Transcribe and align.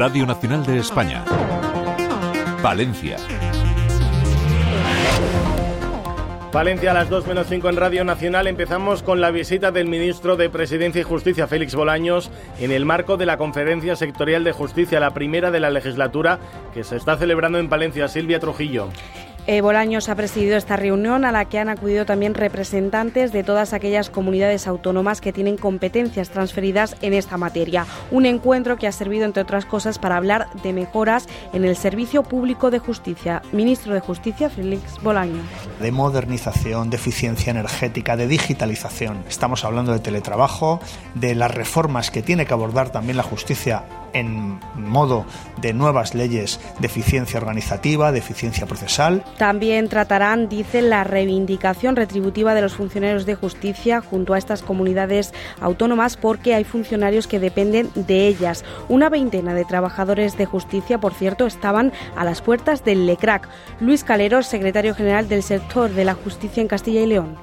Radio 0.00 0.24
Nacional 0.24 0.64
de 0.64 0.78
España. 0.78 1.22
Valencia. 2.62 3.18
Valencia 6.50 6.92
a 6.92 6.94
las 6.94 7.10
2 7.10 7.26
menos 7.26 7.46
5 7.46 7.68
en 7.68 7.76
Radio 7.76 8.02
Nacional. 8.02 8.46
Empezamos 8.46 9.02
con 9.02 9.20
la 9.20 9.30
visita 9.30 9.72
del 9.72 9.88
ministro 9.88 10.36
de 10.36 10.48
Presidencia 10.48 11.02
y 11.02 11.04
Justicia, 11.04 11.46
Félix 11.46 11.74
Bolaños, 11.74 12.30
en 12.58 12.72
el 12.72 12.86
marco 12.86 13.18
de 13.18 13.26
la 13.26 13.36
Conferencia 13.36 13.94
Sectorial 13.94 14.42
de 14.42 14.52
Justicia, 14.52 15.00
la 15.00 15.12
primera 15.12 15.50
de 15.50 15.60
la 15.60 15.68
legislatura, 15.68 16.38
que 16.72 16.82
se 16.82 16.96
está 16.96 17.18
celebrando 17.18 17.58
en 17.58 17.68
Palencia. 17.68 18.08
Silvia 18.08 18.40
Trujillo. 18.40 18.88
Eh, 19.46 19.62
Bolaños 19.62 20.08
ha 20.08 20.14
presidido 20.14 20.56
esta 20.56 20.76
reunión 20.76 21.24
a 21.24 21.32
la 21.32 21.46
que 21.46 21.58
han 21.58 21.68
acudido 21.68 22.04
también 22.04 22.34
representantes 22.34 23.32
de 23.32 23.42
todas 23.42 23.72
aquellas 23.72 24.10
comunidades 24.10 24.66
autónomas 24.66 25.20
que 25.20 25.32
tienen 25.32 25.56
competencias 25.56 26.30
transferidas 26.30 26.96
en 27.00 27.14
esta 27.14 27.36
materia. 27.36 27.86
Un 28.10 28.26
encuentro 28.26 28.76
que 28.76 28.86
ha 28.86 28.92
servido, 28.92 29.24
entre 29.24 29.42
otras 29.42 29.64
cosas, 29.64 29.98
para 29.98 30.16
hablar 30.16 30.48
de 30.62 30.72
mejoras 30.72 31.26
en 31.52 31.64
el 31.64 31.76
servicio 31.76 32.22
público 32.22 32.70
de 32.70 32.78
justicia. 32.78 33.42
Ministro 33.52 33.94
de 33.94 34.00
Justicia, 34.00 34.50
Félix 34.50 35.02
Bolaños. 35.02 35.44
De 35.80 35.90
modernización, 35.90 36.90
de 36.90 36.96
eficiencia 36.96 37.50
energética, 37.50 38.16
de 38.16 38.28
digitalización. 38.28 39.24
Estamos 39.28 39.64
hablando 39.64 39.92
de 39.92 40.00
teletrabajo, 40.00 40.80
de 41.14 41.34
las 41.34 41.52
reformas 41.52 42.10
que 42.10 42.22
tiene 42.22 42.46
que 42.46 42.52
abordar 42.52 42.90
también 42.90 43.16
la 43.16 43.22
justicia 43.22 43.84
en 44.12 44.60
modo 44.76 45.24
de 45.60 45.72
nuevas 45.72 46.14
leyes 46.14 46.60
de 46.78 46.86
eficiencia 46.86 47.38
organizativa, 47.38 48.12
de 48.12 48.18
eficiencia 48.18 48.66
procesal. 48.66 49.24
También 49.38 49.88
tratarán, 49.88 50.48
dicen, 50.48 50.90
la 50.90 51.04
reivindicación 51.04 51.96
retributiva 51.96 52.54
de 52.54 52.62
los 52.62 52.74
funcionarios 52.74 53.26
de 53.26 53.34
justicia 53.34 54.00
junto 54.00 54.34
a 54.34 54.38
estas 54.38 54.62
comunidades 54.62 55.32
autónomas 55.60 56.16
porque 56.16 56.54
hay 56.54 56.64
funcionarios 56.64 57.26
que 57.26 57.40
dependen 57.40 57.90
de 57.94 58.26
ellas. 58.26 58.64
Una 58.88 59.08
veintena 59.08 59.54
de 59.54 59.64
trabajadores 59.64 60.36
de 60.36 60.46
justicia, 60.46 60.98
por 60.98 61.14
cierto, 61.14 61.46
estaban 61.46 61.92
a 62.16 62.24
las 62.24 62.42
puertas 62.42 62.84
del 62.84 63.06
LECRAC. 63.06 63.48
Luis 63.80 64.04
Calero, 64.04 64.42
secretario 64.42 64.94
general 64.94 65.28
del 65.28 65.42
sector 65.42 65.90
de 65.90 66.04
la 66.04 66.14
justicia 66.14 66.60
en 66.60 66.68
Castilla 66.68 67.00
y 67.00 67.06
León. 67.06 67.36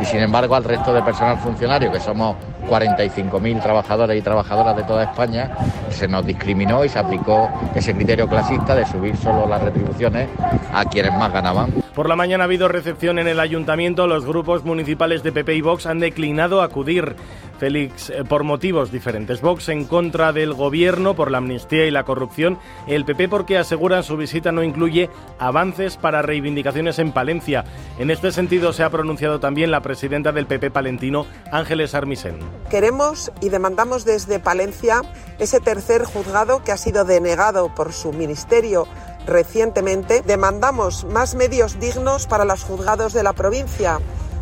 Y 0.00 0.04
sin 0.04 0.20
embargo 0.20 0.54
al 0.54 0.64
resto 0.64 0.92
de 0.92 1.02
personal 1.02 1.38
funcionario, 1.38 1.92
que 1.92 2.00
somos 2.00 2.36
45.000 2.68 3.62
trabajadores 3.62 4.18
y 4.18 4.22
trabajadoras 4.22 4.76
de 4.76 4.82
toda 4.84 5.04
España, 5.04 5.50
se 5.90 6.06
nos 6.06 6.24
discriminó 6.26 6.84
y 6.84 6.88
se 6.88 6.98
aplicó 6.98 7.48
ese 7.74 7.94
criterio 7.94 8.28
clasista 8.28 8.74
de 8.74 8.86
subir 8.86 9.16
solo 9.16 9.46
las 9.46 9.62
retribuciones 9.62 10.28
a 10.72 10.84
quienes 10.84 11.12
más 11.12 11.32
ganaban. 11.32 11.72
Por 11.94 12.08
la 12.08 12.14
mañana 12.14 12.44
ha 12.44 12.46
habido 12.46 12.68
recepción 12.68 13.18
en 13.18 13.26
el 13.26 13.40
ayuntamiento. 13.40 14.06
Los 14.06 14.24
grupos 14.24 14.64
municipales 14.64 15.22
de 15.22 15.32
PP 15.32 15.56
y 15.56 15.60
Vox 15.62 15.86
han 15.86 15.98
declinado 15.98 16.62
acudir. 16.62 17.16
Félix, 17.58 18.10
eh, 18.10 18.24
por 18.24 18.44
motivos 18.44 18.90
diferentes. 18.90 19.40
Vox 19.40 19.68
en 19.68 19.84
contra 19.84 20.32
del 20.32 20.54
gobierno 20.54 21.14
por 21.14 21.30
la 21.30 21.38
amnistía 21.38 21.86
y 21.86 21.90
la 21.90 22.04
corrupción. 22.04 22.58
El 22.86 23.04
PP 23.04 23.28
porque 23.28 23.58
aseguran 23.58 24.02
su 24.02 24.16
visita 24.16 24.52
no 24.52 24.62
incluye 24.62 25.10
avances 25.38 25.96
para 25.96 26.22
reivindicaciones 26.22 26.98
en 26.98 27.12
Palencia. 27.12 27.64
En 27.98 28.10
este 28.10 28.32
sentido 28.32 28.72
se 28.72 28.82
ha 28.82 28.90
pronunciado 28.90 29.40
también 29.40 29.70
la 29.70 29.80
presidenta 29.80 30.32
del 30.32 30.46
PP 30.46 30.70
palentino, 30.70 31.26
Ángeles 31.52 31.94
Armisen. 31.94 32.38
Queremos 32.70 33.30
y 33.40 33.48
demandamos 33.48 34.04
desde 34.04 34.38
Palencia 34.38 35.02
ese 35.38 35.60
tercer 35.60 36.04
juzgado 36.04 36.62
que 36.64 36.72
ha 36.72 36.76
sido 36.76 37.04
denegado 37.04 37.74
por 37.74 37.92
su 37.92 38.12
ministerio 38.12 38.86
recientemente. 39.26 40.22
Demandamos 40.22 41.04
más 41.04 41.34
medios 41.34 41.78
dignos 41.78 42.26
para 42.26 42.44
los 42.44 42.64
juzgados 42.64 43.12
de 43.12 43.22
la 43.22 43.32
provincia 43.32 44.00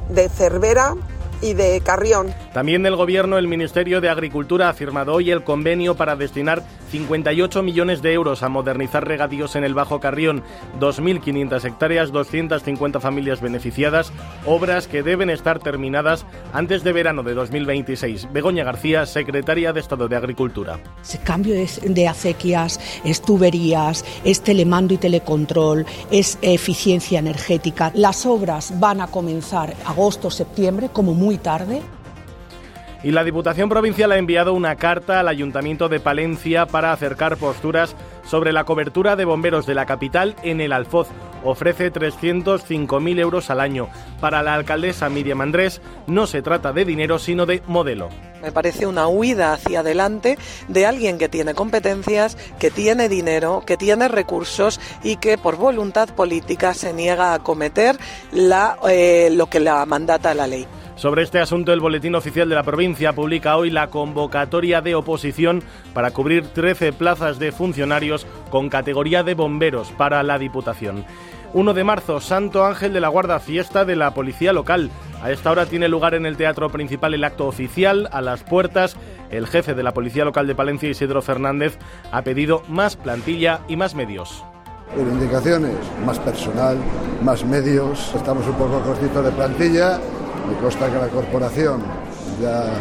de 0.09 0.29
Cervera, 0.29 0.95
y 1.43 1.55
de 1.55 1.81
Carrión. 1.81 2.35
También 2.53 2.83
del 2.83 2.97
Gobierno, 2.97 3.39
el 3.39 3.49
Ministerio 3.49 4.01
de 4.01 4.09
Agricultura 4.09 4.69
ha 4.69 4.75
firmado 4.75 5.15
hoy 5.15 5.31
el 5.31 5.45
convenio 5.45 5.95
para 5.95 6.17
destinar 6.17 6.63
58 6.97 7.63
millones 7.63 8.01
de 8.01 8.15
euros 8.15 8.43
a 8.43 8.49
modernizar 8.49 9.07
regadíos 9.07 9.55
en 9.55 9.65
el 9.65 9.75
Bajo 9.75 10.01
Carrión, 10.01 10.43
2.500 10.81 11.65
hectáreas, 11.65 12.11
250 12.11 13.01
familias 13.01 13.41
beneficiadas, 13.43 14.13
obras 14.47 14.89
que 14.89 15.03
deben 15.03 15.29
estar 15.29 15.59
terminadas 15.59 16.25
antes 16.55 16.85
de 16.85 16.93
verano 16.93 17.23
de 17.23 17.35
2026. 17.35 18.33
Begoña 18.33 18.65
García, 18.65 19.05
secretaria 19.05 19.75
de 19.75 19.81
Estado 19.81 20.09
de 20.09 20.17
Agricultura. 20.17 20.81
Ese 21.03 21.19
cambio 21.19 21.55
de 21.55 22.09
acequias, 22.09 22.81
es 23.05 23.21
tuberías, 23.21 24.05
es 24.25 24.41
telemando 24.41 24.95
y 24.95 24.97
telecontrol, 24.97 25.85
es 26.11 26.39
eficiencia 26.41 27.19
energética. 27.19 27.93
Las 27.95 28.25
obras 28.25 28.73
van 28.81 29.03
a 29.03 29.09
comenzar 29.09 29.75
agosto, 29.85 30.31
septiembre, 30.31 30.89
como 30.93 31.13
muy 31.13 31.37
tarde. 31.37 31.83
Y 33.03 33.13
la 33.13 33.25
Diputación 33.25 33.69
Provincial 33.69 34.11
ha 34.13 34.19
enviado 34.19 34.55
una 34.55 34.77
carta 34.77 35.21
al 35.21 35.29
Ayuntamiento 35.29 35.89
de 35.89 36.01
Palencia 36.01 36.67
para 36.67 36.93
acercar 36.93 37.37
posturas 37.37 37.95
sobre 38.25 38.53
la 38.53 38.65
cobertura 38.65 39.17
de 39.17 39.25
bomberos 39.25 39.67
de 39.67 39.75
la 39.75 39.87
capital 39.87 40.35
en 40.43 40.61
el 40.61 40.73
Alfoz. 40.73 41.09
Ofrece 41.45 41.93
305.000 41.93 43.21
euros 43.21 43.51
al 43.51 43.61
año. 43.61 43.89
Para 44.21 44.43
la 44.43 44.55
alcaldesa 44.55 45.09
Miriam 45.09 45.41
Andrés 45.43 45.81
no 46.07 46.27
se 46.27 46.43
trata 46.43 46.73
de 46.73 46.85
dinero 46.85 47.19
sino 47.19 47.47
de 47.47 47.63
modelo. 47.67 48.09
Me 48.43 48.53
parece 48.53 48.87
una 48.87 49.07
huida 49.09 49.53
hacia 49.53 49.81
adelante 49.81 50.39
de 50.69 50.87
alguien 50.87 51.19
que 51.19 51.29
tiene 51.29 51.55
competencias, 51.55 52.37
que 52.59 52.71
tiene 52.71 53.09
dinero, 53.09 53.63
que 53.65 53.77
tiene 53.77 54.09
recursos 54.09 54.81
y 55.03 55.17
que 55.17 55.39
por 55.39 55.57
voluntad 55.57 56.09
política 56.09 56.75
se 56.75 56.93
niega 56.93 57.33
a 57.33 57.35
acometer 57.35 57.97
la, 58.33 58.79
eh, 58.89 59.31
lo 59.33 59.47
que 59.47 59.61
la 59.61 59.85
mandata 59.87 60.35
la 60.35 60.47
ley. 60.47 60.67
Sobre 60.97 61.23
este 61.23 61.41
asunto, 61.41 61.75
el 61.75 61.81
Boletín 61.81 62.15
Oficial 62.15 62.49
de 62.49 62.55
la 62.55 62.63
Provincia 62.63 63.13
publica 63.13 63.59
hoy 63.59 63.69
la 63.69 63.89
convocatoria 63.89 64.81
de 64.81 64.95
oposición 64.95 65.63
para 65.93 66.11
cubrir 66.11 66.47
13 66.49 66.95
plazas 66.95 67.39
de 67.39 67.53
funcionarios 67.53 68.27
con 68.49 68.71
categoría 68.71 69.23
de 69.23 69.35
bomberos 69.35 69.93
para 69.93 70.23
la 70.23 70.39
Diputación. 70.39 71.05
1 71.53 71.75
de 71.75 71.85
marzo, 71.85 72.19
Santo 72.23 72.65
Ángel 72.65 72.95
de 72.95 73.01
la 73.01 73.09
Guarda, 73.09 73.41
fiesta 73.41 73.85
de 73.85 73.95
la 73.95 74.15
Policía 74.15 74.55
Local. 74.55 74.91
A 75.23 75.31
esta 75.31 75.51
hora 75.51 75.67
tiene 75.67 75.89
lugar 75.89 76.15
en 76.15 76.25
el 76.25 76.39
Teatro 76.39 76.71
Principal 76.71 77.13
el 77.13 77.25
acto 77.25 77.47
oficial. 77.47 78.09
A 78.11 78.23
las 78.23 78.43
puertas, 78.43 78.97
el 79.31 79.47
jefe 79.47 79.75
de 79.75 79.83
la 79.83 79.93
Policía 79.93 80.25
Local 80.25 80.47
de 80.47 80.55
Palencia, 80.55 80.89
Isidro 80.89 81.21
Fernández, 81.21 81.79
ha 82.11 82.23
pedido 82.23 82.63
más 82.69 82.97
plantilla 82.97 83.61
y 83.69 83.77
más 83.77 83.95
medios. 83.95 84.45
Reivindicaciones, 84.97 85.77
más 86.07 86.19
personal, 86.21 86.79
más 87.23 87.45
medios. 87.45 88.15
Estamos 88.15 88.47
un 88.47 88.55
poco 88.55 88.81
cortitos 88.81 89.25
de 89.25 89.33
plantilla 89.33 90.01
me 90.47 90.55
consta 90.61 90.91
que 90.91 90.99
la 90.99 91.09
corporación 91.09 91.83
ya 92.41 92.73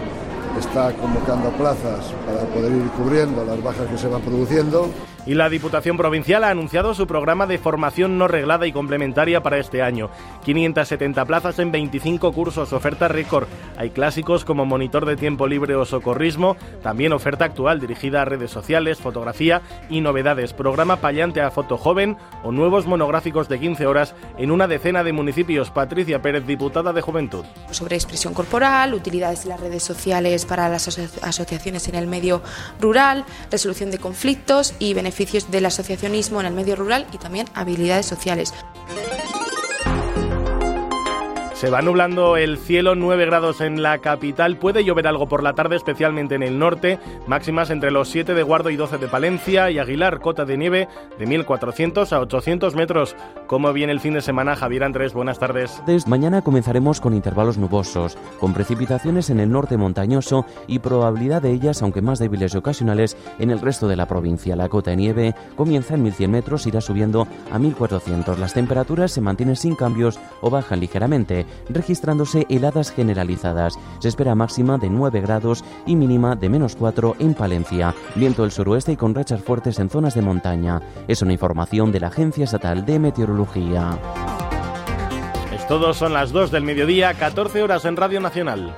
está 0.59 0.93
convocando 0.93 1.49
plazas 1.51 2.13
para 2.25 2.41
poder 2.53 2.71
ir 2.71 2.89
cubriendo 2.97 3.43
las 3.43 3.61
bajas 3.61 3.87
que 3.87 3.97
se 3.97 4.07
van 4.07 4.21
produciendo 4.21 4.89
y 5.25 5.33
la 5.33 5.49
Diputación 5.49 5.97
Provincial 5.97 6.43
ha 6.43 6.49
anunciado 6.49 6.93
su 6.93 7.07
programa 7.07 7.47
de 7.47 7.57
formación 7.57 8.17
no 8.17 8.27
reglada 8.27 8.67
y 8.67 8.71
complementaria 8.71 9.41
para 9.41 9.57
este 9.57 9.81
año. 9.81 10.09
570 10.43 11.25
plazas 11.25 11.59
en 11.59 11.71
25 11.71 12.31
cursos, 12.31 12.73
oferta 12.73 13.07
récord. 13.07 13.47
Hay 13.77 13.89
clásicos 13.89 14.45
como 14.45 14.65
monitor 14.65 15.05
de 15.05 15.15
tiempo 15.15 15.47
libre 15.47 15.75
o 15.75 15.85
socorrismo, 15.85 16.57
también 16.83 17.13
oferta 17.13 17.45
actual 17.45 17.79
dirigida 17.79 18.21
a 18.21 18.25
redes 18.25 18.51
sociales, 18.51 18.99
fotografía 18.99 19.61
y 19.89 20.01
novedades. 20.01 20.53
Programa 20.53 20.97
payante 20.97 21.41
a 21.41 21.51
foto 21.51 21.77
joven 21.77 22.17
o 22.43 22.51
nuevos 22.51 22.85
monográficos 22.85 23.49
de 23.49 23.59
15 23.59 23.87
horas 23.87 24.15
en 24.37 24.51
una 24.51 24.67
decena 24.67 25.03
de 25.03 25.13
municipios. 25.13 25.71
Patricia 25.71 26.21
Pérez, 26.21 26.45
diputada 26.45 26.93
de 26.93 27.01
Juventud. 27.01 27.45
Sobre 27.71 27.95
expresión 27.95 28.33
corporal, 28.33 28.93
utilidades 28.93 29.43
de 29.43 29.49
las 29.49 29.59
redes 29.59 29.83
sociales 29.83 30.45
para 30.45 30.69
las 30.69 30.87
asociaciones 30.87 31.87
en 31.87 31.95
el 31.95 32.07
medio 32.07 32.41
rural, 32.79 33.25
resolución 33.49 33.89
de 33.89 33.97
conflictos 33.97 34.75
y 34.77 34.93
beneficios 34.93 35.14
beneficios 35.15 35.49
del 35.49 35.65
asociacionismo 35.65 36.41
en 36.41 36.47
el 36.47 36.53
medio 36.53 36.75
rural 36.75 37.07
y 37.13 37.17
también 37.17 37.47
habilidades 37.53 38.05
sociales. 38.05 38.53
Se 41.55 41.69
va 41.69 41.81
nublando 41.81 42.35
el 42.35 42.57
cielo, 42.57 42.95
9 42.95 43.25
grados 43.27 43.61
en 43.61 43.81
la 43.81 43.99
capital. 43.99 44.57
Puede 44.57 44.83
llover 44.83 45.07
algo 45.07 45.29
por 45.29 45.41
la 45.41 45.53
tarde, 45.53 45.77
especialmente 45.77 46.35
en 46.35 46.43
el 46.43 46.59
norte. 46.59 46.99
Máximas 47.27 47.69
entre 47.69 47.91
los 47.91 48.09
7 48.09 48.33
de 48.33 48.43
Guardo 48.43 48.71
y 48.71 48.75
12 48.75 48.97
de 48.97 49.07
Palencia 49.07 49.71
y 49.71 49.79
Aguilar, 49.79 50.19
cota 50.19 50.43
de 50.43 50.57
nieve 50.57 50.89
de 51.17 51.25
1400 51.25 52.11
a 52.11 52.19
800 52.19 52.75
metros. 52.75 53.15
¿Cómo 53.47 53.71
viene 53.71 53.93
el 53.93 54.01
fin 54.01 54.15
de 54.15 54.21
semana, 54.21 54.57
Javier 54.57 54.83
Andrés? 54.83 55.13
Buenas 55.13 55.39
tardes. 55.39 55.81
Mañana 56.05 56.41
comenzaremos 56.41 56.99
con 56.99 57.13
intervalos 57.13 57.57
nubosos, 57.57 58.17
con 58.41 58.53
precipitaciones 58.53 59.29
en 59.29 59.39
el 59.39 59.49
norte 59.49 59.77
montañoso 59.77 60.45
y 60.67 60.79
probabilidad 60.79 61.41
de 61.41 61.53
ellas, 61.53 61.81
aunque 61.81 62.01
más 62.01 62.19
débiles 62.19 62.53
y 62.53 62.57
ocasionales, 62.57 63.15
en 63.39 63.49
el 63.49 63.61
resto 63.61 63.87
de 63.87 63.95
la 63.95 64.09
provincia. 64.09 64.57
La 64.57 64.67
cota 64.67 64.91
de 64.91 64.97
nieve 64.97 65.35
comienza 65.55 65.93
en 65.93 66.03
1100 66.03 66.31
metros, 66.31 66.67
irá 66.67 66.81
subiendo 66.81 67.29
a 67.49 67.57
1400. 67.57 68.39
Las 68.39 68.53
temperaturas 68.53 69.13
se 69.13 69.21
mantienen 69.21 69.55
sin 69.55 69.75
cambios 69.75 70.19
o 70.41 70.49
bajan 70.49 70.81
ligeramente 70.81 71.44
registrándose 71.69 72.45
heladas 72.49 72.91
generalizadas. 72.91 73.73
Se 73.99 74.07
espera 74.07 74.35
máxima 74.35 74.77
de 74.77 74.89
9 74.89 75.21
grados 75.21 75.63
y 75.85 75.95
mínima 75.95 76.35
de 76.35 76.49
menos 76.49 76.75
4 76.75 77.15
en 77.19 77.33
Palencia. 77.33 77.93
Viento 78.15 78.43
del 78.43 78.51
suroeste 78.51 78.93
y 78.93 78.97
con 78.97 79.15
rachas 79.15 79.41
fuertes 79.41 79.79
en 79.79 79.89
zonas 79.89 80.15
de 80.15 80.21
montaña. 80.21 80.81
Es 81.07 81.21
una 81.21 81.33
información 81.33 81.91
de 81.91 81.99
la 81.99 82.07
Agencia 82.07 82.45
Estatal 82.45 82.85
de 82.85 82.99
Meteorología. 82.99 83.97
Es 85.53 85.67
todo, 85.67 85.93
son 85.93 86.13
las 86.13 86.31
2 86.31 86.51
del 86.51 86.63
mediodía, 86.63 87.13
14 87.13 87.63
horas 87.63 87.85
en 87.85 87.95
Radio 87.95 88.19
Nacional. 88.19 88.75